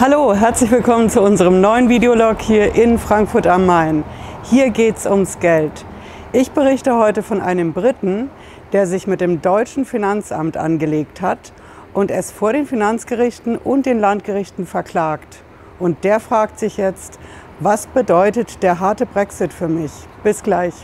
[0.00, 4.04] Hallo, herzlich willkommen zu unserem neuen Videolog hier in Frankfurt am Main.
[4.44, 5.84] Hier geht es ums Geld.
[6.32, 8.30] Ich berichte heute von einem Briten,
[8.72, 11.52] der sich mit dem deutschen Finanzamt angelegt hat
[11.94, 15.42] und es vor den Finanzgerichten und den Landgerichten verklagt.
[15.80, 17.18] Und der fragt sich jetzt,
[17.58, 19.90] was bedeutet der harte Brexit für mich?
[20.22, 20.74] Bis gleich.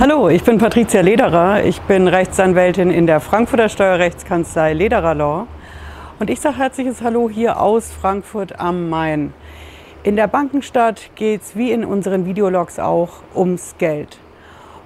[0.00, 1.64] Hallo, ich bin Patricia Lederer.
[1.64, 5.48] Ich bin Rechtsanwältin in der Frankfurter Steuerrechtskanzlei Lederer Law.
[6.20, 9.34] Und ich sage herzliches Hallo hier aus Frankfurt am Main.
[10.04, 14.20] In der Bankenstadt geht es wie in unseren Videologs auch ums Geld.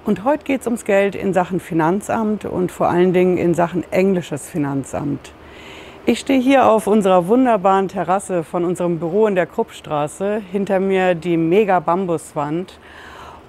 [0.03, 3.83] Und heute geht es ums Geld in Sachen Finanzamt und vor allen Dingen in Sachen
[3.91, 5.31] englisches Finanzamt.
[6.07, 10.41] Ich stehe hier auf unserer wunderbaren Terrasse von unserem Büro in der Kruppstraße.
[10.51, 12.79] Hinter mir die mega Bambuswand.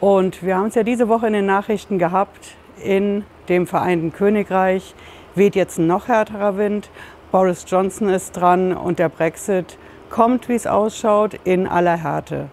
[0.04, 4.94] Und wir haben es ja diese Woche in den Nachrichten gehabt, in dem Vereinten Königreich
[5.34, 6.90] weht jetzt ein noch härterer Wind.
[7.32, 9.78] Boris Johnson ist dran und der Brexit
[10.10, 12.48] kommt, wie es ausschaut, in aller Härte.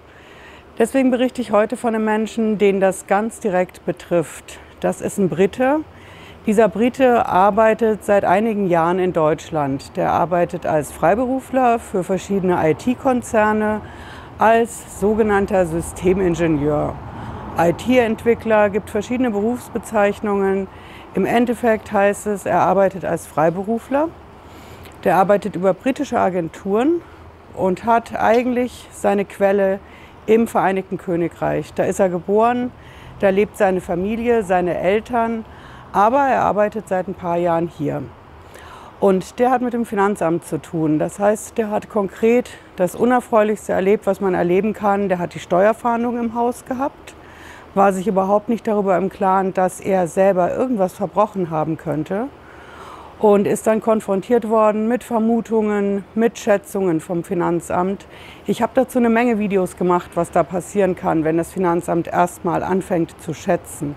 [0.80, 4.58] Deswegen berichte ich heute von einem Menschen, den das ganz direkt betrifft.
[4.80, 5.81] Das ist ein Brite.
[6.45, 9.97] Dieser Brite arbeitet seit einigen Jahren in Deutschland.
[9.97, 13.81] Der arbeitet als Freiberufler für verschiedene IT-Konzerne,
[14.38, 16.95] als sogenannter Systemingenieur.
[17.57, 20.67] IT-Entwickler, gibt verschiedene Berufsbezeichnungen.
[21.13, 24.07] Im Endeffekt heißt es, er arbeitet als Freiberufler.
[25.03, 27.02] Der arbeitet über britische Agenturen
[27.53, 29.79] und hat eigentlich seine Quelle
[30.27, 31.73] im Vereinigten Königreich.
[31.73, 32.72] Da ist er geboren,
[33.19, 35.44] da lebt seine Familie, seine Eltern,
[35.91, 38.02] aber er arbeitet seit ein paar Jahren hier.
[39.02, 40.99] Und der hat mit dem Finanzamt zu tun.
[40.99, 45.09] Das heißt, der hat konkret das Unerfreulichste erlebt, was man erleben kann.
[45.09, 47.16] Der hat die Steuerfahndung im Haus gehabt
[47.73, 52.28] war sich überhaupt nicht darüber im Klaren, dass er selber irgendwas verbrochen haben könnte
[53.19, 58.06] und ist dann konfrontiert worden mit Vermutungen, mit Schätzungen vom Finanzamt.
[58.47, 62.63] Ich habe dazu eine Menge Videos gemacht, was da passieren kann, wenn das Finanzamt erstmal
[62.63, 63.96] anfängt zu schätzen.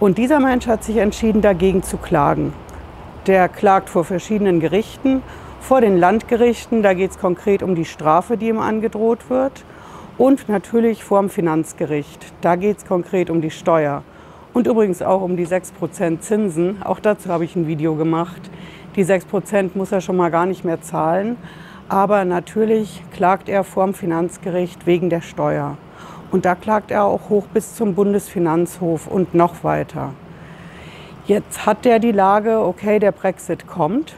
[0.00, 2.52] Und dieser Mensch hat sich entschieden, dagegen zu klagen.
[3.28, 5.22] Der klagt vor verschiedenen Gerichten,
[5.60, 9.64] vor den Landgerichten, da geht es konkret um die Strafe, die ihm angedroht wird
[10.18, 12.32] und natürlich vorm Finanzgericht.
[12.40, 14.02] Da geht es konkret um die Steuer
[14.52, 16.82] und übrigens auch um die 6% Zinsen.
[16.82, 18.50] Auch dazu habe ich ein Video gemacht.
[18.96, 21.36] Die 6% muss er schon mal gar nicht mehr zahlen.
[21.88, 25.76] Aber natürlich klagt er vorm Finanzgericht wegen der Steuer.
[26.30, 30.14] Und da klagt er auch hoch bis zum Bundesfinanzhof und noch weiter.
[31.26, 34.16] Jetzt hat er die Lage, okay, der Brexit kommt.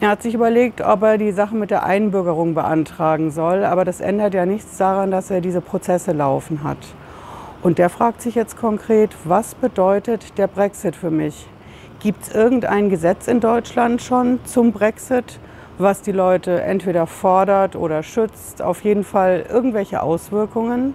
[0.00, 4.00] Er hat sich überlegt, ob er die Sache mit der Einbürgerung beantragen soll, aber das
[4.00, 6.78] ändert ja nichts daran, dass er diese Prozesse laufen hat.
[7.62, 11.48] Und der fragt sich jetzt konkret, was bedeutet der Brexit für mich?
[11.98, 15.40] Gibt es irgendein Gesetz in Deutschland schon zum Brexit,
[15.78, 18.62] was die Leute entweder fordert oder schützt?
[18.62, 20.94] Auf jeden Fall irgendwelche Auswirkungen?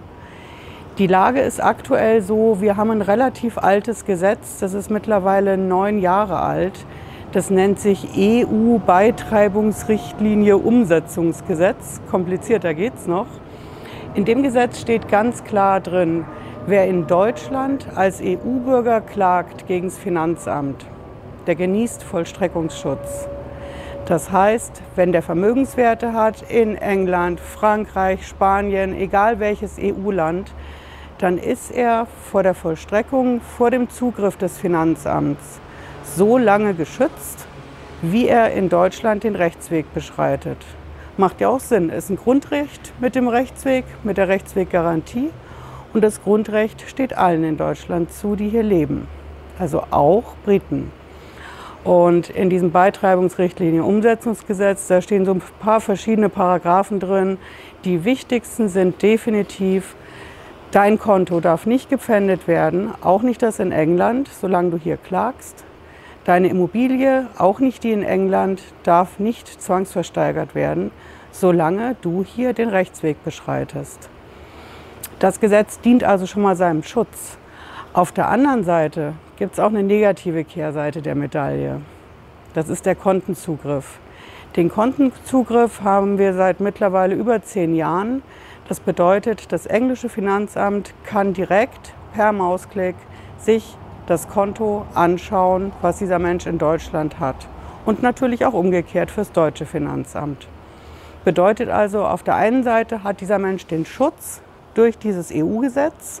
[0.96, 5.98] Die Lage ist aktuell so, wir haben ein relativ altes Gesetz, das ist mittlerweile neun
[5.98, 6.86] Jahre alt.
[7.34, 12.00] Das nennt sich EU-Beitreibungsrichtlinie Umsetzungsgesetz.
[12.08, 13.26] Komplizierter geht es noch.
[14.14, 16.24] In dem Gesetz steht ganz klar drin,
[16.66, 20.86] wer in Deutschland als EU-Bürger klagt gegen das Finanzamt,
[21.48, 23.26] der genießt Vollstreckungsschutz.
[24.06, 30.54] Das heißt, wenn der Vermögenswerte hat in England, Frankreich, Spanien, egal welches EU-Land,
[31.18, 35.60] dann ist er vor der Vollstreckung, vor dem Zugriff des Finanzamts
[36.04, 37.46] so lange geschützt,
[38.02, 40.58] wie er in Deutschland den Rechtsweg beschreitet.
[41.16, 41.90] Macht ja auch Sinn.
[41.90, 45.30] Ist ein Grundrecht mit dem Rechtsweg, mit der Rechtsweggarantie.
[45.92, 49.06] Und das Grundrecht steht allen in Deutschland zu, die hier leben.
[49.58, 50.90] Also auch Briten.
[51.84, 57.38] Und in diesem Beitreibungsrichtlinie Umsetzungsgesetz, da stehen so ein paar verschiedene Paragraphen drin.
[57.84, 59.94] Die wichtigsten sind definitiv,
[60.70, 65.64] dein Konto darf nicht gepfändet werden, auch nicht das in England, solange du hier klagst.
[66.24, 70.90] Deine Immobilie, auch nicht die in England, darf nicht zwangsversteigert werden,
[71.32, 74.08] solange du hier den Rechtsweg beschreitest.
[75.18, 77.36] Das Gesetz dient also schon mal seinem Schutz.
[77.92, 81.82] Auf der anderen Seite gibt es auch eine negative Kehrseite der Medaille.
[82.54, 83.98] Das ist der Kontenzugriff.
[84.56, 88.22] Den Kontenzugriff haben wir seit mittlerweile über zehn Jahren.
[88.66, 92.96] Das bedeutet, das englische Finanzamt kann direkt per Mausklick
[93.36, 97.48] sich das Konto anschauen, was dieser Mensch in Deutschland hat.
[97.84, 100.48] Und natürlich auch umgekehrt fürs deutsche Finanzamt.
[101.24, 104.42] Bedeutet also, auf der einen Seite hat dieser Mensch den Schutz
[104.74, 106.20] durch dieses EU-Gesetz,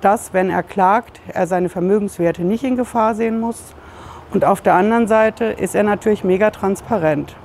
[0.00, 3.74] dass, wenn er klagt, er seine Vermögenswerte nicht in Gefahr sehen muss.
[4.32, 7.36] Und auf der anderen Seite ist er natürlich mega transparent.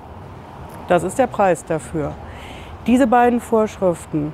[0.87, 2.13] Das ist der Preis dafür.
[2.87, 4.33] Diese beiden Vorschriften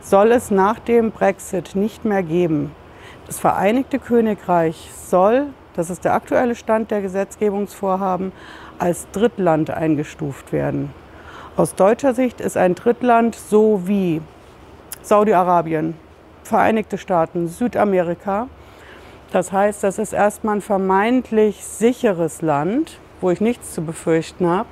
[0.00, 2.72] soll es nach dem Brexit nicht mehr geben.
[3.26, 8.32] Das Vereinigte Königreich soll, das ist der aktuelle Stand der Gesetzgebungsvorhaben,
[8.78, 10.92] als Drittland eingestuft werden.
[11.56, 14.20] Aus deutscher Sicht ist ein Drittland so wie
[15.02, 15.94] Saudi-Arabien,
[16.42, 18.48] Vereinigte Staaten, Südamerika.
[19.30, 24.68] Das heißt, das ist erstmal ein vermeintlich sicheres Land, wo ich nichts zu befürchten habe.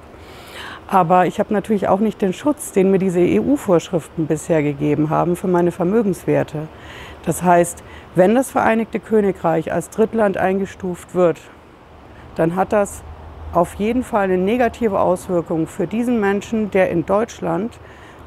[0.90, 5.36] Aber ich habe natürlich auch nicht den Schutz, den mir diese EU-Vorschriften bisher gegeben haben
[5.36, 6.66] für meine Vermögenswerte.
[7.24, 7.84] Das heißt,
[8.16, 11.40] wenn das Vereinigte Königreich als Drittland eingestuft wird,
[12.34, 13.04] dann hat das
[13.52, 17.78] auf jeden Fall eine negative Auswirkung für diesen Menschen, der in Deutschland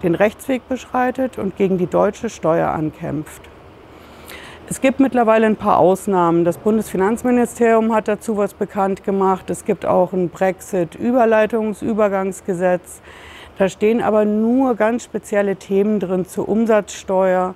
[0.02, 3.42] den Rechtsweg beschreitet und gegen die deutsche Steuer ankämpft.
[4.74, 6.44] Es gibt mittlerweile ein paar Ausnahmen.
[6.46, 9.52] Das Bundesfinanzministerium hat dazu was bekannt gemacht.
[9.52, 13.04] Es gibt auch ein Brexit-Überleitungsübergangsgesetz.
[13.60, 17.54] Da stehen aber nur ganz spezielle Themen drin zur Umsatzsteuer.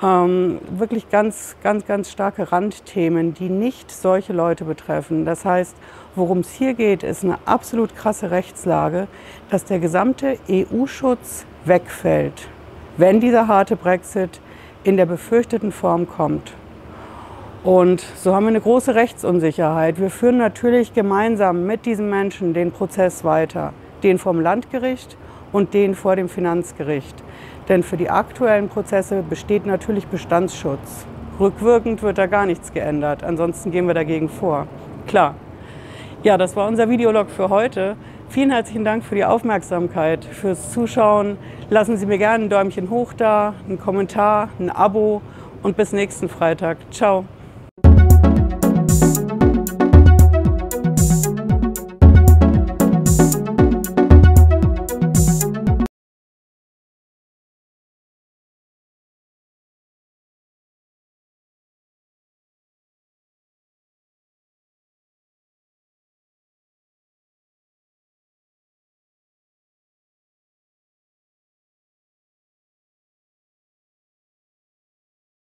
[0.00, 5.24] Ähm, wirklich ganz, ganz, ganz starke Randthemen, die nicht solche Leute betreffen.
[5.24, 5.74] Das heißt,
[6.14, 9.08] worum es hier geht, ist eine absolut krasse Rechtslage,
[9.50, 12.46] dass der gesamte EU-Schutz wegfällt,
[12.98, 14.40] wenn dieser harte Brexit
[14.86, 16.52] in der befürchteten Form kommt.
[17.64, 20.00] Und so haben wir eine große Rechtsunsicherheit.
[20.00, 23.72] Wir führen natürlich gemeinsam mit diesen Menschen den Prozess weiter,
[24.04, 25.16] den vom Landgericht
[25.50, 27.16] und den vor dem Finanzgericht.
[27.68, 31.04] Denn für die aktuellen Prozesse besteht natürlich Bestandsschutz.
[31.40, 34.68] Rückwirkend wird da gar nichts geändert, ansonsten gehen wir dagegen vor.
[35.08, 35.34] Klar.
[36.22, 37.96] Ja, das war unser Videolog für heute.
[38.28, 41.38] Vielen herzlichen Dank für die Aufmerksamkeit, fürs Zuschauen.
[41.70, 45.22] Lassen Sie mir gerne ein Däumchen hoch da, einen Kommentar, ein Abo
[45.62, 46.76] und bis nächsten Freitag.
[46.90, 47.24] Ciao.